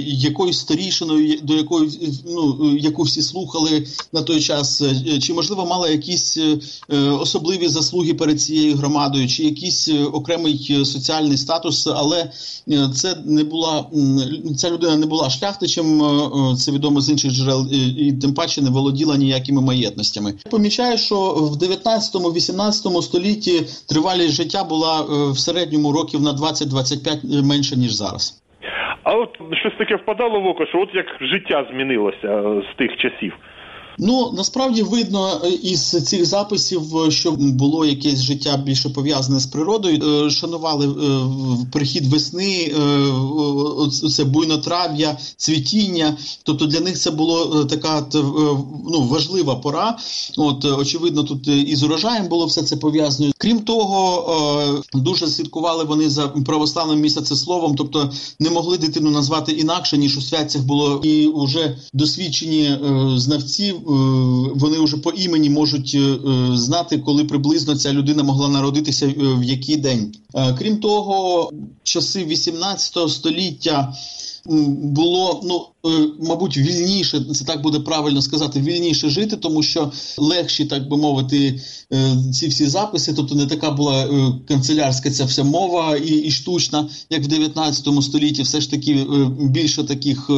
якоюсь 0.04 0.58
старішиною, 0.58 1.38
до 1.42 1.54
якої 1.54 1.90
ну 2.26 2.76
яку 2.78 3.02
всі 3.02 3.22
слухали 3.22 3.86
на 4.12 4.22
той 4.22 4.40
час, 4.40 4.82
чи 5.22 5.34
можливо 5.34 5.66
мала 5.66 5.88
якісь 5.88 6.38
особливі 7.20 7.68
заслуги 7.68 8.14
перед 8.14 8.40
цією 8.40 8.76
громадою, 8.76 9.28
чи 9.28 9.44
якийсь 9.44 9.88
окремий 10.12 10.84
соціальний 10.84 11.36
статус, 11.36 11.86
але 11.86 12.30
це 12.94 13.16
не 13.24 13.44
була 13.44 13.86
ця 14.56 14.70
людина 14.70 14.96
не 14.96 15.06
була 15.06 15.30
шляхтичем, 15.30 16.02
це 16.58 16.72
відомо 16.72 17.00
з 17.00 17.10
інших 17.10 17.32
джерел, 17.32 17.66
і 17.98 18.12
тим 18.12 18.34
паче 18.34 18.62
не 18.62 18.70
володіла 18.70 19.16
ніякими 19.16 19.60
маєтностями. 19.60 20.34
Помічаю, 20.50 20.98
що 20.98 21.16
в 21.52 21.56
19-18 21.56 23.02
столітті 23.02 23.66
тривалість 24.30 24.36
життя 24.36 24.64
була 24.64 25.02
в 25.32 25.38
середньому 25.38 25.92
років 25.92 26.20
на 26.20 26.30
20-25 26.30 27.48
менше 27.48 27.76
ніж 27.76 27.92
зараз. 27.92 28.42
А 29.02 29.14
от 29.14 29.38
щось 29.52 29.78
таке 29.78 29.96
впадало 29.96 30.40
в 30.40 30.46
око, 30.46 30.66
що 30.66 30.78
от 30.78 30.94
як 30.94 31.06
життя 31.20 31.66
змінилося 31.70 32.62
з 32.72 32.76
тих 32.76 32.96
часів. 32.96 33.32
Ну 33.98 34.32
насправді 34.36 34.82
видно 34.82 35.40
е, 35.44 35.48
із 35.48 35.80
цих 35.80 36.26
записів, 36.26 36.98
е, 36.98 37.10
що 37.10 37.32
було 37.32 37.84
якесь 37.84 38.20
життя 38.20 38.56
більше 38.56 38.88
пов'язане 38.88 39.40
з 39.40 39.46
природою. 39.46 40.26
Е, 40.26 40.30
шанували 40.30 40.94
прихід 41.72 42.06
весни, 42.06 42.74
це 44.16 44.24
буйнотрав'я, 44.24 45.18
цвітіння. 45.36 46.16
Тобто 46.42 46.66
для 46.66 46.80
них 46.80 46.98
це 46.98 47.10
було 47.10 47.64
така 47.64 48.06
ну, 48.90 49.08
важлива 49.10 49.54
пора. 49.54 49.98
От 50.36 50.64
очевидно, 50.64 51.24
тут 51.24 51.48
із 51.48 51.82
урожаєм 51.82 52.28
було 52.28 52.46
все 52.46 52.62
це 52.62 52.76
пов'язано. 52.76 53.32
Крім 53.38 53.60
того, 53.60 54.82
дуже 54.94 55.26
слідкували 55.26 55.84
вони 55.84 56.10
за 56.10 56.28
православним 56.28 57.00
місяцесловом, 57.00 57.74
тобто 57.76 58.10
не 58.38 58.50
могли 58.50 58.78
дитину 58.78 59.10
назвати 59.10 59.52
інакше 59.52 59.98
ніж 59.98 60.16
у 60.18 60.22
святцях 60.22 60.62
було 60.62 61.00
і 61.04 61.30
вже 61.34 61.78
досвідчені 61.92 62.78
знавці 63.16 63.74
вони 64.54 64.78
вже 64.78 64.96
по 64.96 65.10
імені 65.10 65.50
можуть 65.50 65.94
е, 65.94 66.18
знати, 66.56 66.98
коли 66.98 67.24
приблизно 67.24 67.76
ця 67.76 67.92
людина 67.92 68.22
могла 68.22 68.48
народитися 68.48 69.06
е, 69.06 69.14
в 69.18 69.44
який 69.44 69.76
день. 69.76 70.14
Крім 70.58 70.76
того, 70.76 71.50
часи 71.82 72.24
18 72.24 73.10
століття. 73.10 73.94
Було 74.46 75.40
ну 75.44 75.66
мабуть 76.20 76.56
вільніше, 76.56 77.24
це 77.34 77.44
так 77.44 77.62
буде 77.62 77.80
правильно 77.80 78.22
сказати, 78.22 78.60
вільніше 78.60 79.08
жити, 79.08 79.36
тому 79.36 79.62
що 79.62 79.92
легші, 80.18 80.64
так 80.64 80.88
би 80.88 80.96
мовити, 80.96 81.60
ці 82.32 82.48
всі 82.48 82.66
записи, 82.66 83.12
тобто 83.12 83.34
не 83.34 83.46
така 83.46 83.70
була 83.70 84.08
канцелярська 84.48 85.10
ця 85.10 85.24
вся 85.24 85.44
мова 85.44 85.96
і 85.96 86.14
і 86.14 86.30
штучна, 86.30 86.88
як 87.10 87.24
в 87.24 87.26
19 87.26 88.02
столітті, 88.02 88.42
все 88.42 88.60
ж 88.60 88.70
таки 88.70 89.06
більше 89.40 89.84
таких 89.84 90.30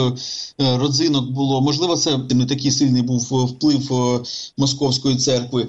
родзинок 0.59 1.31
було. 1.31 1.61
Можливо, 1.61 1.97
це 1.97 2.19
не 2.31 2.47
такий 2.47 2.71
сильний 2.71 3.03
був 3.03 3.21
вплив 3.21 3.91
московської 4.59 5.17
церкви. 5.17 5.69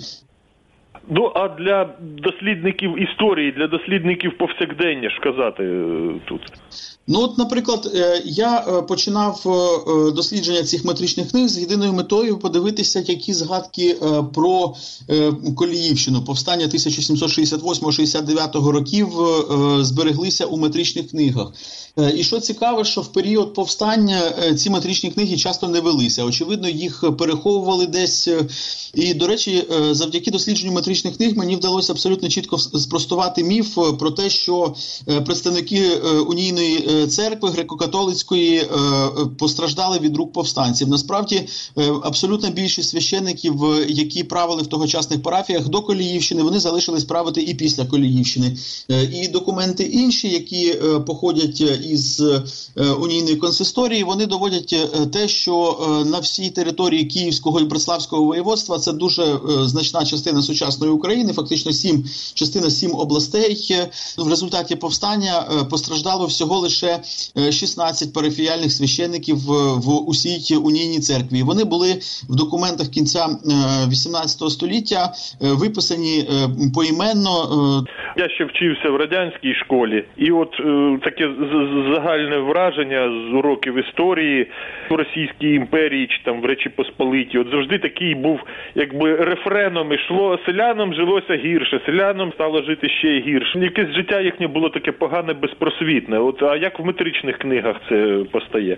Ну 1.10 1.32
а 1.36 1.48
для 1.48 1.90
дослідників 2.02 3.02
історії, 3.02 3.54
для 3.58 3.68
дослідників 3.68 4.38
повсякдення 4.38 5.10
ж 5.10 5.20
казати 5.24 5.64
е, 5.64 6.14
тут. 6.26 6.42
Ну, 7.08 7.20
от, 7.20 7.38
наприклад, 7.38 7.92
е, 7.96 8.22
я 8.26 8.60
е, 8.60 8.82
починав 8.82 9.42
дослідження 10.16 10.64
цих 10.64 10.86
метричних 10.86 11.32
книг 11.32 11.48
з 11.48 11.60
єдиною 11.60 11.94
метою 11.94 12.40
подивитися, 12.40 13.04
які 13.08 13.34
згадки 13.34 13.96
про 14.34 14.76
Коліївщину, 15.56 16.24
повстання 16.24 16.66
1768-69 16.66 18.70
років 18.70 19.08
збереглися 19.84 20.46
у 20.46 20.58
метричних 20.58 21.10
книгах. 21.10 21.52
І 22.16 22.24
що 22.24 22.40
цікаве, 22.40 22.84
що 22.84 23.02
в 23.02 23.14
період 23.14 23.54
повстання 23.54 24.22
ці 24.58 24.70
метричні 24.70 25.12
книги 25.12 25.38
часто 25.38 25.68
не 25.68 25.80
велися. 25.80 26.26
Очевидно, 26.26 26.70
їх 26.70 27.04
переховували 27.18 27.88
десь. 27.88 28.30
І, 28.94 29.14
до 29.14 29.28
речі, 29.28 29.64
завдяки 29.92 30.32
дослідженню 30.32 30.72
метричних 30.72 30.93
історичних 30.94 31.18
книг 31.18 31.38
мені 31.38 31.56
вдалося 31.56 31.94
абсолютно 31.94 32.30
чітко 32.30 32.58
спростувати 32.58 33.44
міф 33.44 33.78
е, 33.78 33.94
про 33.94 34.12
те, 34.12 34.30
що 34.30 34.76
е, 35.10 35.22
представники 35.22 35.78
е, 35.78 36.20
унійної 36.20 37.08
церкви 37.08 37.50
греко-католицької 37.50 38.64
постраждали 39.38 40.00
від 40.00 40.18
рук 40.18 40.34
повстанців. 40.34 40.88
Насправді, 40.88 41.48
абсолютна 42.04 42.50
більшість 42.50 42.90
священників, 42.90 43.56
які 43.88 44.24
правили 44.24 44.62
в 44.62 44.68
тогочасних 44.68 45.22
парафіях 45.22 45.70
до 45.70 45.82
Коліївщини, 45.82 46.44
вони 46.44 46.60
залишились 46.60 47.04
правити 47.04 47.42
і 47.42 47.54
після 47.54 47.86
Коліївщини. 47.86 48.58
І 49.14 49.28
документи 49.28 49.84
інші, 49.84 50.30
які 50.30 50.74
походять 51.06 51.62
із 51.86 52.24
унійної 53.00 53.36
консисторії, 53.36 54.04
вони 54.04 54.26
доводять 54.26 54.76
те, 55.12 55.28
що 55.28 55.80
на 56.06 56.20
всій 56.20 56.50
території 56.50 57.06
Київського 57.06 57.60
і 57.60 57.64
Братславського 57.64 58.24
воєводства 58.24 58.80
це 58.80 58.94
дуже 58.94 59.40
значна 59.66 60.06
частина 60.06 60.42
сучасної 60.42 60.83
сучасної 60.84 60.92
України, 60.92 61.34
фактично 61.34 61.72
сім 61.72 62.04
частина 62.36 62.70
сім 62.70 62.92
областей. 62.96 63.56
В 64.18 64.30
результаті 64.30 64.76
повстання 64.76 65.36
е, 65.42 65.70
постраждало 65.72 66.26
всього 66.26 66.60
лише 66.60 67.00
16 67.52 68.08
е, 68.08 68.12
парафіяльних 68.16 68.72
священників 68.72 69.36
в 69.86 70.10
усій 70.10 70.56
унійній 70.56 71.00
церкві. 71.00 71.44
Вони 71.44 71.64
були 71.64 71.90
в 72.30 72.36
документах 72.36 72.88
кінця 72.88 73.24
18 73.90 74.42
е, 74.42 74.50
століття 74.50 75.12
виписані 75.42 76.16
поіменно. 76.76 77.34
Я 78.18 78.30
ще 78.30 78.46
вчився 78.46 78.90
в 78.90 78.96
радянській 78.96 79.54
школі, 79.54 80.06
і 80.18 80.32
от 80.32 80.60
е, 80.60 80.98
таке 81.04 81.30
загальне 81.94 82.38
враження 82.38 83.10
з 83.10 83.34
уроків 83.34 83.88
історії 83.88 84.48
в 84.90 84.94
Російській 84.94 85.54
імперії 85.54 86.08
чи 86.08 86.24
там 86.24 86.42
в 86.42 86.46
Речі 86.46 86.70
Посполиті. 86.70 87.38
От 87.38 87.48
завжди 87.52 87.78
такий 87.78 88.16
був, 88.16 88.40
якби 88.76 89.16
рефреном 89.16 89.94
ішло 89.94 90.40
селянам 90.74 90.94
жилося 90.94 91.36
гірше, 91.46 91.82
селянам 91.86 92.32
стало 92.36 92.62
жити 92.62 92.88
ще 93.00 93.08
гірше. 93.08 93.60
Якесь 93.60 93.96
життя 93.96 94.22
їхнє 94.22 94.48
було 94.48 94.70
таке 94.70 94.92
погане, 94.92 95.34
безпросвітне. 95.34 96.20
От 96.20 96.42
а 96.42 96.56
як 96.56 96.80
в 96.80 96.84
метричних 96.84 97.38
книгах 97.38 97.76
це 97.90 98.26
постає? 98.32 98.78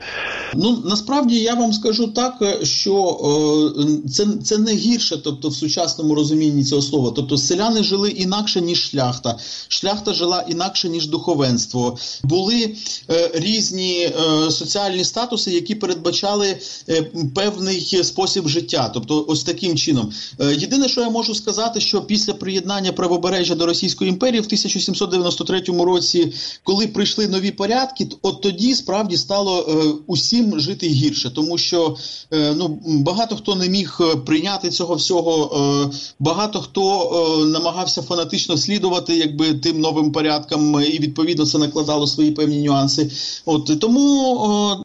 Ну 0.55 0.77
насправді 0.85 1.35
я 1.39 1.53
вам 1.53 1.73
скажу 1.73 2.07
так, 2.07 2.33
що 2.63 2.95
е, 2.95 4.09
це 4.09 4.23
це 4.43 4.57
не 4.57 4.71
гірше, 4.71 5.23
тобто 5.23 5.47
в 5.47 5.53
сучасному 5.53 6.15
розумінні 6.15 6.63
цього 6.63 6.81
слова. 6.81 7.11
Тобто 7.15 7.37
селяни 7.37 7.83
жили 7.83 8.09
інакше 8.09 8.61
ніж 8.61 8.89
шляхта. 8.89 9.35
Шляхта 9.67 10.13
жила 10.13 10.45
інакше 10.49 10.89
ніж 10.89 11.07
духовенство. 11.07 11.97
Були 12.23 12.75
е, 13.09 13.29
різні 13.33 14.05
е, 14.05 14.11
соціальні 14.51 15.03
статуси, 15.03 15.51
які 15.51 15.75
передбачали 15.75 16.47
е, 16.89 17.03
певний 17.35 17.79
спосіб 18.03 18.47
життя. 18.47 18.91
Тобто, 18.93 19.25
ось 19.27 19.43
таким 19.43 19.77
чином. 19.77 20.11
Е, 20.41 20.55
єдине, 20.55 20.87
що 20.87 21.01
я 21.01 21.09
можу 21.09 21.35
сказати, 21.35 21.79
що 21.85 22.01
після 22.01 22.33
приєднання 22.33 22.91
правобережжя 22.91 23.55
до 23.55 23.65
Російської 23.65 24.09
імперії 24.09 24.41
в 24.41 24.45
1793 24.45 25.61
році, 25.83 26.33
коли 26.63 26.87
прийшли 26.87 27.27
нові 27.27 27.51
порядки, 27.51 28.07
от 28.21 28.41
тоді 28.41 28.75
справді 28.75 29.17
стало 29.17 29.59
е, 29.59 29.73
усім 30.07 30.59
жити 30.59 30.87
гірше, 30.87 31.29
тому 31.29 31.57
що 31.57 31.95
е, 32.33 32.53
ну 32.57 32.79
багато 32.85 33.35
хто 33.35 33.55
не 33.55 33.69
міг 33.69 33.99
прийняти 34.25 34.69
цього 34.69 34.95
всього, 34.95 35.57
е, 35.85 35.95
багато 36.19 36.59
хто 36.59 36.83
е, 36.83 37.45
намагався 37.45 38.01
фанатично 38.01 38.57
слідувати 38.57 39.15
якби 39.15 39.53
тим 39.53 39.79
новим 39.79 40.11
порядкам, 40.11 40.81
і 40.81 40.99
відповідно 40.99 41.45
це 41.45 41.57
накладало 41.57 42.07
свої 42.07 42.31
певні 42.31 42.61
нюанси. 42.61 43.11
От 43.45 43.79
тому 43.79 44.35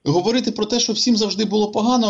говорити 0.05 0.51
про 0.51 0.65
те, 0.67 0.81
що 0.81 0.93
всім 0.93 1.17
завжди 1.17 1.45
було 1.45 1.67
погано, 1.67 2.09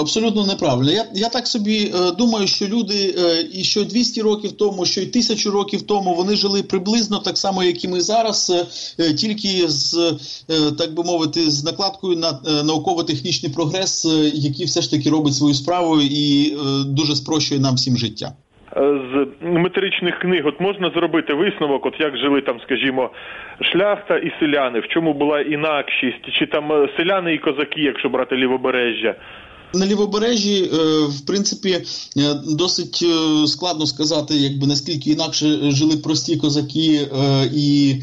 абсолютно 0.00 0.46
неправильно. 0.46 0.90
Я 0.90 1.06
я 1.14 1.28
так 1.28 1.48
собі 1.48 1.92
е, 1.94 2.10
думаю, 2.10 2.46
що 2.46 2.66
люди 2.66 3.14
е, 3.18 3.48
і 3.52 3.64
що 3.74 3.84
200 3.84 4.22
років 4.22 4.52
тому, 4.52 4.84
що 4.84 5.00
й 5.00 5.06
тисячу 5.06 5.50
років 5.50 5.82
тому 5.82 6.14
вони 6.14 6.36
жили 6.36 6.62
приблизно 6.62 7.18
так 7.18 7.38
само, 7.38 7.64
як 7.64 7.84
і 7.84 7.88
ми 7.88 8.00
зараз, 8.00 8.36
е, 9.00 9.14
тільки 9.14 9.48
з 9.68 9.94
так 10.78 10.94
би 10.94 11.02
мовити, 11.04 11.40
з 11.40 11.64
накладкою 11.64 12.16
на 12.16 12.30
науково-технічний 12.64 13.52
прогрес, 13.52 14.04
який 14.34 14.66
все 14.66 14.80
ж 14.80 14.90
таки 14.90 15.10
робить 15.10 15.34
свою 15.34 15.54
справу 15.54 16.00
і 16.00 16.56
дуже 16.86 17.14
спрощує 17.16 17.60
нам 17.60 17.74
всім 17.74 17.96
життя. 17.96 18.32
з 18.76 19.26
метричних 19.42 20.18
книг, 20.18 20.46
от 20.46 20.60
можна 20.60 20.90
зробити 20.90 21.34
висновок, 21.34 21.86
от 21.86 22.00
як 22.00 22.16
жили 22.16 22.40
там, 22.40 22.60
скажімо, 22.60 23.10
шляхта 23.60 24.16
і 24.16 24.32
селяни, 24.40 24.80
в 24.80 24.88
чому 24.88 25.14
була 25.14 25.40
інакшість, 25.40 26.32
чи 26.38 26.46
там 26.46 26.88
селяни 26.96 27.34
і 27.34 27.38
козаки, 27.38 27.80
якщо 27.80 28.08
брати 28.08 28.36
лівобережжя. 28.36 29.14
На 29.74 29.86
лівобережжі, 29.86 30.70
е, 30.74 30.76
в 31.06 31.20
принципі, 31.20 31.84
е, 32.16 32.34
досить 32.46 33.00
е, 33.02 33.46
складно 33.46 33.86
сказати, 33.86 34.36
якби 34.36 34.66
наскільки 34.66 35.10
інакше 35.10 35.70
жили 35.70 35.96
прості 35.96 36.36
козаки 36.36 37.08
і 37.54 37.96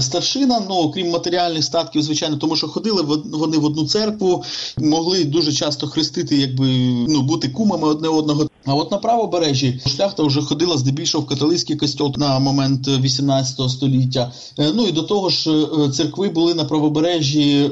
старшина. 0.00 0.62
Ну 0.68 0.74
окрім 0.74 1.10
матеріальних 1.10 1.64
статків, 1.64 2.02
звичайно, 2.02 2.36
тому 2.36 2.56
що 2.56 2.68
ходили 2.68 3.02
вони 3.32 3.58
в 3.58 3.64
одну 3.64 3.86
церкву, 3.86 4.44
могли 4.78 5.24
дуже 5.24 5.52
часто 5.52 5.86
хрестити, 5.86 6.36
якби 6.36 6.66
ну 7.08 7.22
бути 7.22 7.48
кумами 7.48 7.88
одне 7.88 8.08
одного. 8.08 8.48
А 8.64 8.74
от 8.74 8.90
на 8.90 8.98
правобережжі 8.98 9.80
шляхта 9.86 10.22
вже 10.22 10.42
ходила 10.42 10.78
здебільшого 10.78 11.24
в 11.24 11.26
католицький 11.26 11.76
костьол 11.76 12.14
на 12.16 12.38
момент 12.38 12.88
18 12.88 13.70
століття. 13.70 14.32
Ну 14.58 14.86
і 14.86 14.92
до 14.92 15.02
того 15.02 15.28
ж, 15.28 15.66
церкви 15.94 16.28
були 16.28 16.54
на 16.54 16.64
правобережжі 16.64 17.70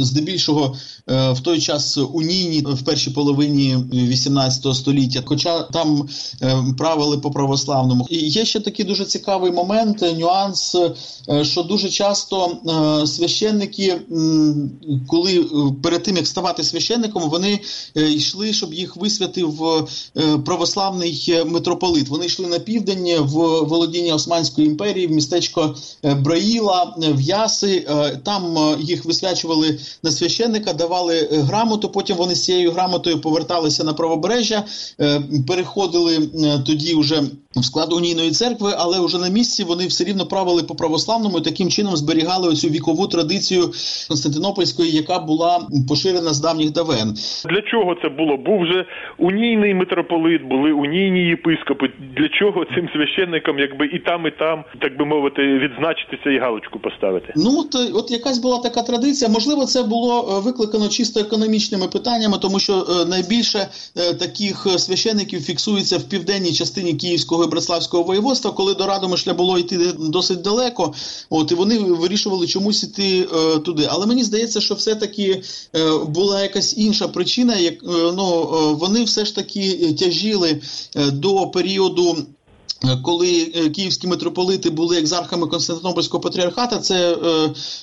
здебільшого 0.00 0.76
в 1.06 1.40
той 1.42 1.60
час 1.60 1.98
унійні 2.12 2.62
в 2.72 2.82
першій 2.82 3.10
половині 3.10 3.76
18 3.92 4.76
століття, 4.76 5.22
хоча 5.24 5.62
там 5.62 6.08
е, 6.42 6.64
правили 6.78 7.18
по 7.18 7.30
православному. 7.30 8.06
І 8.10 8.16
є 8.16 8.44
ще 8.44 8.60
такий 8.60 8.84
дуже 8.84 9.04
цікавий 9.04 9.52
момент, 9.52 10.04
нюанс, 10.18 10.76
е, 11.28 11.44
що 11.44 11.62
дуже 11.62 11.88
часто 11.88 12.46
е, 12.46 13.06
священники, 13.06 14.00
коли 15.06 15.46
перед 15.82 16.02
тим 16.02 16.16
як 16.16 16.26
ставати 16.26 16.64
священником, 16.64 17.30
вони 17.30 17.60
йшли, 17.94 18.52
щоб 18.52 18.74
їх 18.74 18.96
висвятив 18.96 19.62
православний 20.44 21.42
митрополит. 21.46 22.08
Вони 22.08 22.26
йшли 22.26 22.46
на 22.46 22.58
південь 22.58 23.18
в 23.18 23.32
володіння 23.60 24.14
Османської 24.14 24.66
імперії, 24.66 25.06
в 25.06 25.10
містечко 25.10 25.74
Браїла, 26.02 26.94
в 26.98 27.20
Яси. 27.20 27.88
Там 28.24 28.76
їх 28.80 29.04
висвячували 29.04 29.78
на 30.02 30.10
священника, 30.10 30.72
давали 30.72 31.28
грамоту. 31.32 31.88
Потім 31.88 32.16
вони 32.16 32.34
з 32.34 32.44
цієї 32.44 32.57
цією 32.58 32.72
грамотою 32.72 33.20
поверталися 33.20 33.84
на 33.84 33.92
правобережжя, 33.92 34.62
е, 35.00 35.20
переходили 35.48 36.14
е, 36.16 36.22
тоді 36.66 36.94
вже 36.94 37.16
в 37.56 37.64
склад 37.64 37.92
унійної 37.92 38.30
церкви, 38.30 38.70
але 38.78 39.06
вже 39.06 39.18
на 39.18 39.28
місці 39.28 39.64
вони 39.64 39.86
все 39.86 40.04
рівно 40.04 40.26
правили 40.26 40.62
по 40.62 40.74
православному 40.74 41.38
і 41.38 41.42
таким 41.42 41.68
чином 41.68 41.96
зберігали 41.96 42.48
оцю 42.48 42.68
вікову 42.68 43.06
традицію 43.06 43.62
Константинопольської, 44.08 44.90
яка 44.90 45.18
була 45.18 45.60
поширена 45.88 46.32
з 46.32 46.40
давніх 46.40 46.72
давен. 46.72 47.08
Для 47.52 47.62
чого 47.70 47.94
це 48.02 48.08
було? 48.08 48.36
Був 48.36 48.60
вже 48.62 48.84
унійний 49.18 49.74
митрополит, 49.74 50.42
були 50.42 50.72
унійні 50.72 51.20
єпископи. 51.20 51.86
Для 52.16 52.28
чого 52.28 52.64
цим 52.74 52.88
священникам, 52.94 53.58
якби 53.58 53.86
і 53.86 53.98
там, 53.98 54.26
і 54.26 54.30
там, 54.30 54.64
так 54.80 54.98
би 54.98 55.04
мовити, 55.04 55.42
відзначитися 55.42 56.30
і 56.30 56.38
галочку 56.38 56.78
поставити? 56.78 57.32
Ну 57.36 57.50
от, 57.60 57.74
от 57.94 58.10
якась 58.10 58.38
була 58.38 58.58
така 58.58 58.82
традиція. 58.82 59.30
Можливо, 59.30 59.64
це 59.64 59.82
було 59.82 60.14
е, 60.20 60.40
викликано 60.46 60.88
чисто 60.88 61.20
економічними 61.20 61.86
питаннями, 61.88 62.37
тому 62.38 62.60
що 62.60 62.86
е, 62.90 63.04
найбільше 63.04 63.68
е, 63.96 64.14
таких 64.14 64.66
священників 64.78 65.42
фіксується 65.42 65.98
в 65.98 66.02
південній 66.02 66.52
частині 66.52 66.94
Київського 66.94 67.44
і 67.44 67.46
Братславського 67.46 68.02
воєводства, 68.02 68.50
коли 68.50 68.74
до 68.74 68.86
Радомишля 68.86 69.34
було 69.34 69.58
йти 69.58 69.78
досить 69.98 70.42
далеко. 70.42 70.94
От 71.30 71.52
і 71.52 71.54
вони 71.54 71.78
вирішували 71.78 72.46
чомусь 72.46 72.82
іти 72.82 73.28
е, 73.34 73.58
туди. 73.58 73.88
Але 73.90 74.06
мені 74.06 74.24
здається, 74.24 74.60
що 74.60 74.74
все-таки 74.74 75.42
е, 75.76 75.98
була 75.98 76.42
якась 76.42 76.74
інша 76.76 77.08
причина. 77.08 77.56
Як 77.56 77.74
е, 77.74 77.86
ну 78.16 78.48
вони 78.80 79.04
все 79.04 79.24
ж 79.24 79.34
таки 79.34 79.92
тяжіли 79.98 80.60
до 81.12 81.46
періоду 81.46 82.16
Е, 82.18 82.22
коли 83.04 83.30
е, 83.56 83.70
київські 83.70 84.08
митрополити 84.08 84.70
були 84.70 84.98
екзархами 84.98 85.46
Константинопольського 85.46 86.22
патріархата, 86.22 86.76
це 86.78 86.94
е, 86.94 87.16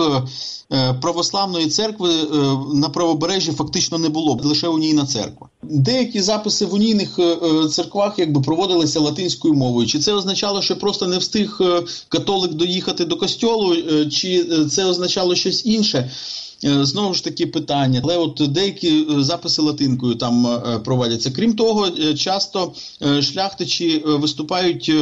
е, 0.72 0.94
православної 0.94 1.66
церкви 1.66 2.10
е, 2.10 2.24
на 2.74 2.88
правобережжі 2.88 3.52
фактично 3.52 3.98
не 3.98 4.08
було, 4.08 4.40
лише 4.44 4.68
унійна 4.68 5.06
церква. 5.06 5.48
Деякі 5.62 6.20
записи 6.20 6.66
в 6.66 6.74
унійних 6.74 7.18
е, 7.18 7.36
церквах 7.68 8.18
якби 8.18 8.40
проводилися 8.40 9.00
латинською 9.00 9.54
мовою. 9.54 9.86
Чи 9.86 9.98
це 9.98 10.12
означало, 10.12 10.62
що 10.62 10.78
просто 10.78 11.06
не 11.06 11.18
встиг 11.18 11.60
католик 12.08 12.52
доїхати 12.52 13.04
до 13.04 13.16
костьолу, 13.16 13.76
чи 14.10 14.44
це 14.66 14.84
означало 14.84 15.34
щось 15.34 15.66
інше? 15.66 16.10
Е, 16.64 16.84
знову 16.84 17.14
ж 17.14 17.24
таки 17.24 17.46
питання, 17.46 18.00
але 18.04 18.16
от 18.16 18.42
деякі 18.48 18.88
е, 18.88 19.22
записи 19.22 19.62
латинкою 19.62 20.14
там 20.14 20.46
е, 20.46 20.78
проводяться. 20.78 21.30
Крім 21.30 21.52
того, 21.52 21.90
часто 22.16 22.72
шляхтичі 23.20 24.02
виступають 24.06 24.92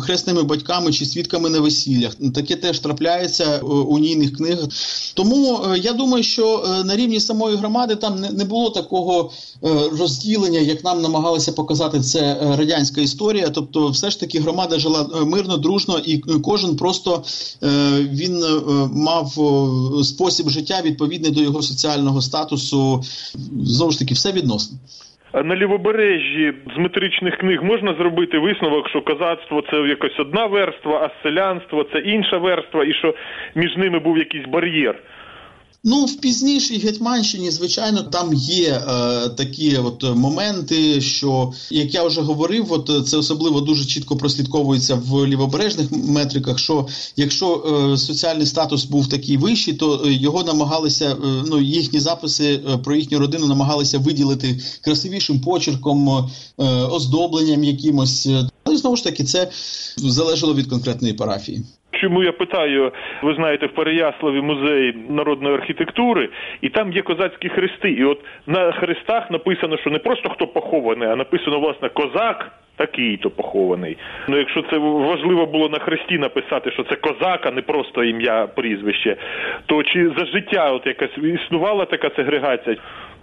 хресними 0.00 0.42
батьками 0.42 0.92
чи 0.92 1.06
свідками 1.06 1.50
на 1.50 1.60
весіллях. 1.60 2.14
Таке 2.34 2.56
теж 2.56 2.78
трапляється 2.78 3.58
у 3.58 3.74
унійних 3.74 4.36
книгах. 4.36 4.68
Тому 5.14 5.60
я 5.76 5.92
думаю, 5.92 6.22
що 6.22 6.64
на 6.84 6.96
рівні 6.96 7.20
самої 7.20 7.56
громади 7.56 7.94
там 7.96 8.20
не 8.20 8.44
було 8.44 8.70
такого 8.70 9.30
розділення, 9.98 10.60
як 10.60 10.84
нам 10.84 11.02
намагалися 11.02 11.52
показати 11.52 12.00
це 12.00 12.38
радянська 12.58 13.00
історія. 13.00 13.50
Тобто, 13.50 13.88
все 13.88 14.10
ж 14.10 14.20
таки 14.20 14.40
громада 14.40 14.78
жила 14.78 15.08
мирно, 15.26 15.56
дружно, 15.56 15.98
і 15.98 16.18
кожен 16.18 16.76
просто 16.76 17.24
він 18.12 18.44
мав 18.92 19.32
спосіб 20.04 20.31
спосіб 20.32 20.48
життя 20.48 20.82
відповідний 20.84 21.32
до 21.32 21.40
його 21.40 21.62
соціального 21.62 22.20
статусу. 22.20 23.00
Знову 23.76 23.90
ж 23.92 23.98
таки, 23.98 24.14
все 24.14 24.32
відносно. 24.32 24.78
На 25.34 25.56
лівобережжі 25.56 26.54
з 26.76 26.78
метричних 26.78 27.36
книг 27.36 27.62
можна 27.62 27.94
зробити 27.94 28.38
висновок, 28.38 28.88
що 28.88 29.02
козацтво 29.02 29.62
це 29.70 29.76
якось 29.76 30.20
одна 30.20 30.46
верства, 30.46 30.94
а 31.04 31.22
селянство 31.22 31.84
це 31.92 31.98
інша 31.98 32.38
верства, 32.38 32.84
і 32.84 32.92
що 32.92 33.14
між 33.54 33.76
ними 33.76 33.98
був 33.98 34.18
якийсь 34.18 34.46
бар'єр. 34.46 35.02
Ну, 35.84 36.04
в 36.04 36.16
пізнішій 36.16 36.78
Гетьманщині, 36.78 37.50
звичайно, 37.50 38.02
там 38.02 38.34
є 38.34 38.70
е, 38.70 39.28
такі 39.28 39.76
от 39.76 40.16
моменти, 40.16 41.00
що 41.00 41.52
як 41.70 41.94
я 41.94 42.04
вже 42.04 42.20
говорив, 42.20 42.72
от 42.72 43.08
це 43.08 43.16
особливо 43.16 43.60
дуже 43.60 43.84
чітко 43.84 44.16
прослідковується 44.16 44.94
в 44.94 45.26
лівобережних 45.26 45.92
метриках. 45.92 46.58
Що 46.58 46.86
якщо 47.16 47.64
е, 47.92 47.96
соціальний 47.96 48.46
статус 48.46 48.84
був 48.84 49.08
такий 49.08 49.36
вищий, 49.36 49.74
то 49.74 50.02
його 50.04 50.42
намагалися 50.42 51.10
е, 51.10 51.16
ну 51.46 51.60
їхні 51.60 52.00
записи 52.00 52.60
е, 52.68 52.78
про 52.78 52.96
їхню 52.96 53.18
родину 53.18 53.46
намагалися 53.46 53.98
виділити 53.98 54.60
красивішим 54.80 55.40
почерком, 55.40 56.08
е, 56.58 56.64
оздобленням 56.66 57.64
якимось. 57.64 58.28
Але 58.64 58.76
знову 58.76 58.96
ж 58.96 59.04
таки, 59.04 59.24
це 59.24 59.50
залежало 59.96 60.54
від 60.54 60.66
конкретної 60.66 61.14
парафії. 61.14 61.62
Чому 62.02 62.22
я 62.22 62.32
питаю, 62.32 62.92
ви 63.22 63.34
знаєте, 63.34 63.66
в 63.66 63.72
Переяславі 63.72 64.40
музей 64.40 64.94
народної 65.08 65.54
архітектури, 65.54 66.28
і 66.60 66.68
там 66.68 66.92
є 66.92 67.02
козацькі 67.02 67.48
хрести. 67.48 67.90
І 67.90 68.04
от 68.04 68.18
на 68.46 68.72
хрестах 68.72 69.30
написано, 69.30 69.76
що 69.76 69.90
не 69.90 69.98
просто 69.98 70.28
хто 70.28 70.46
похований, 70.46 71.08
а 71.08 71.16
написано, 71.16 71.60
власне, 71.60 71.88
козак. 71.88 72.52
Такий-то 72.76 73.30
похований. 73.30 73.96
Ну, 74.28 74.38
якщо 74.38 74.62
це 74.62 74.78
важливо 74.78 75.46
було 75.46 75.68
на 75.68 75.78
хресті 75.78 76.18
написати, 76.18 76.70
що 76.70 76.82
це 76.82 76.96
козак, 76.96 77.46
а 77.46 77.50
не 77.50 77.62
просто 77.62 78.04
ім'я 78.04 78.46
прізвище, 78.46 79.16
то 79.66 79.82
чи 79.82 80.10
за 80.18 80.24
життя 80.26 80.70
от 80.70 80.86
якась 80.86 81.18
існувала 81.18 81.84
така 81.84 82.10
сегрегація? 82.16 82.76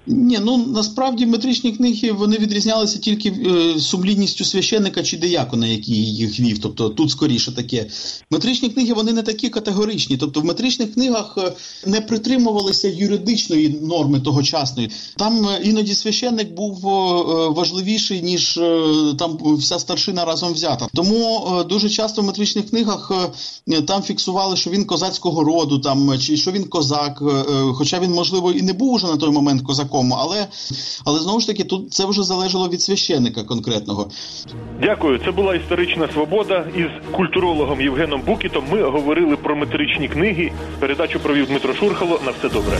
Ні, 0.07 0.39
ну 0.41 0.57
насправді 0.57 1.25
метричні 1.25 1.71
книги 1.71 2.11
вони 2.11 2.37
відрізнялися 2.37 2.99
тільки 2.99 3.29
е, 3.29 3.79
сумлінністю 3.79 4.45
священника 4.45 5.03
чи 5.03 5.17
деякона, 5.17 5.67
який 5.67 6.15
їх 6.15 6.39
вів. 6.39 6.59
Тобто 6.59 6.89
тут 6.89 7.11
скоріше 7.11 7.51
таке. 7.51 7.85
Метричні 8.31 8.69
книги 8.69 8.93
вони 8.93 9.13
не 9.13 9.21
такі 9.21 9.49
категоричні. 9.49 10.17
Тобто 10.17 10.41
в 10.41 10.45
метричних 10.45 10.93
книгах 10.93 11.37
е, 11.37 11.53
не 11.85 12.01
притримувалися 12.01 12.87
юридичної 12.87 13.79
норми 13.81 14.19
тогочасної. 14.19 14.89
Там 15.17 15.47
е, 15.47 15.61
іноді 15.63 15.95
священник 15.95 16.53
був 16.53 16.87
е, 16.87 17.49
важливіший, 17.49 18.21
ніж 18.21 18.59
там 19.19 19.37
вся 19.57 19.79
старшина 19.79 20.25
разом 20.25 20.53
взята. 20.53 20.87
Тому 20.93 21.49
дуже 21.69 21.89
часто 21.89 22.21
в 22.21 22.25
метричних 22.25 22.69
книгах 22.69 23.11
там 23.87 24.01
фіксували, 24.01 24.55
що 24.55 24.69
він 24.69 24.85
козацького 24.85 25.43
роду, 25.43 25.79
там 25.79 26.19
чи 26.19 26.37
що 26.37 26.51
він 26.51 26.63
козак, 26.63 27.23
хоча 27.73 27.99
він, 27.99 28.11
можливо, 28.11 28.51
і 28.51 28.61
не 28.61 28.73
був 28.73 28.93
уже 28.93 29.07
на 29.07 29.17
той 29.17 29.31
момент 29.31 29.61
козаком 29.61 29.88
такому, 29.89 30.15
але 30.19 30.47
але 31.05 31.19
знову 31.19 31.39
ж 31.39 31.47
таки 31.47 31.63
тут 31.63 31.93
це 31.93 32.05
вже 32.05 32.23
залежало 32.23 32.69
від 32.69 32.81
священника 32.81 33.43
конкретного. 33.43 34.09
Дякую. 34.81 35.19
Це 35.25 35.31
була 35.31 35.55
історична 35.55 36.07
свобода. 36.13 36.65
Із 36.75 37.11
культурологом 37.11 37.81
Євгеном 37.81 38.21
Букітом 38.25 38.63
ми 38.71 38.83
говорили 38.83 39.37
про 39.37 39.55
метричні 39.55 40.07
книги. 40.07 40.51
Передачу 40.79 41.19
провів 41.19 41.47
Дмитро 41.47 41.73
Шурхало. 41.73 42.19
На 42.25 42.31
все 42.31 42.49
добре. 42.49 42.77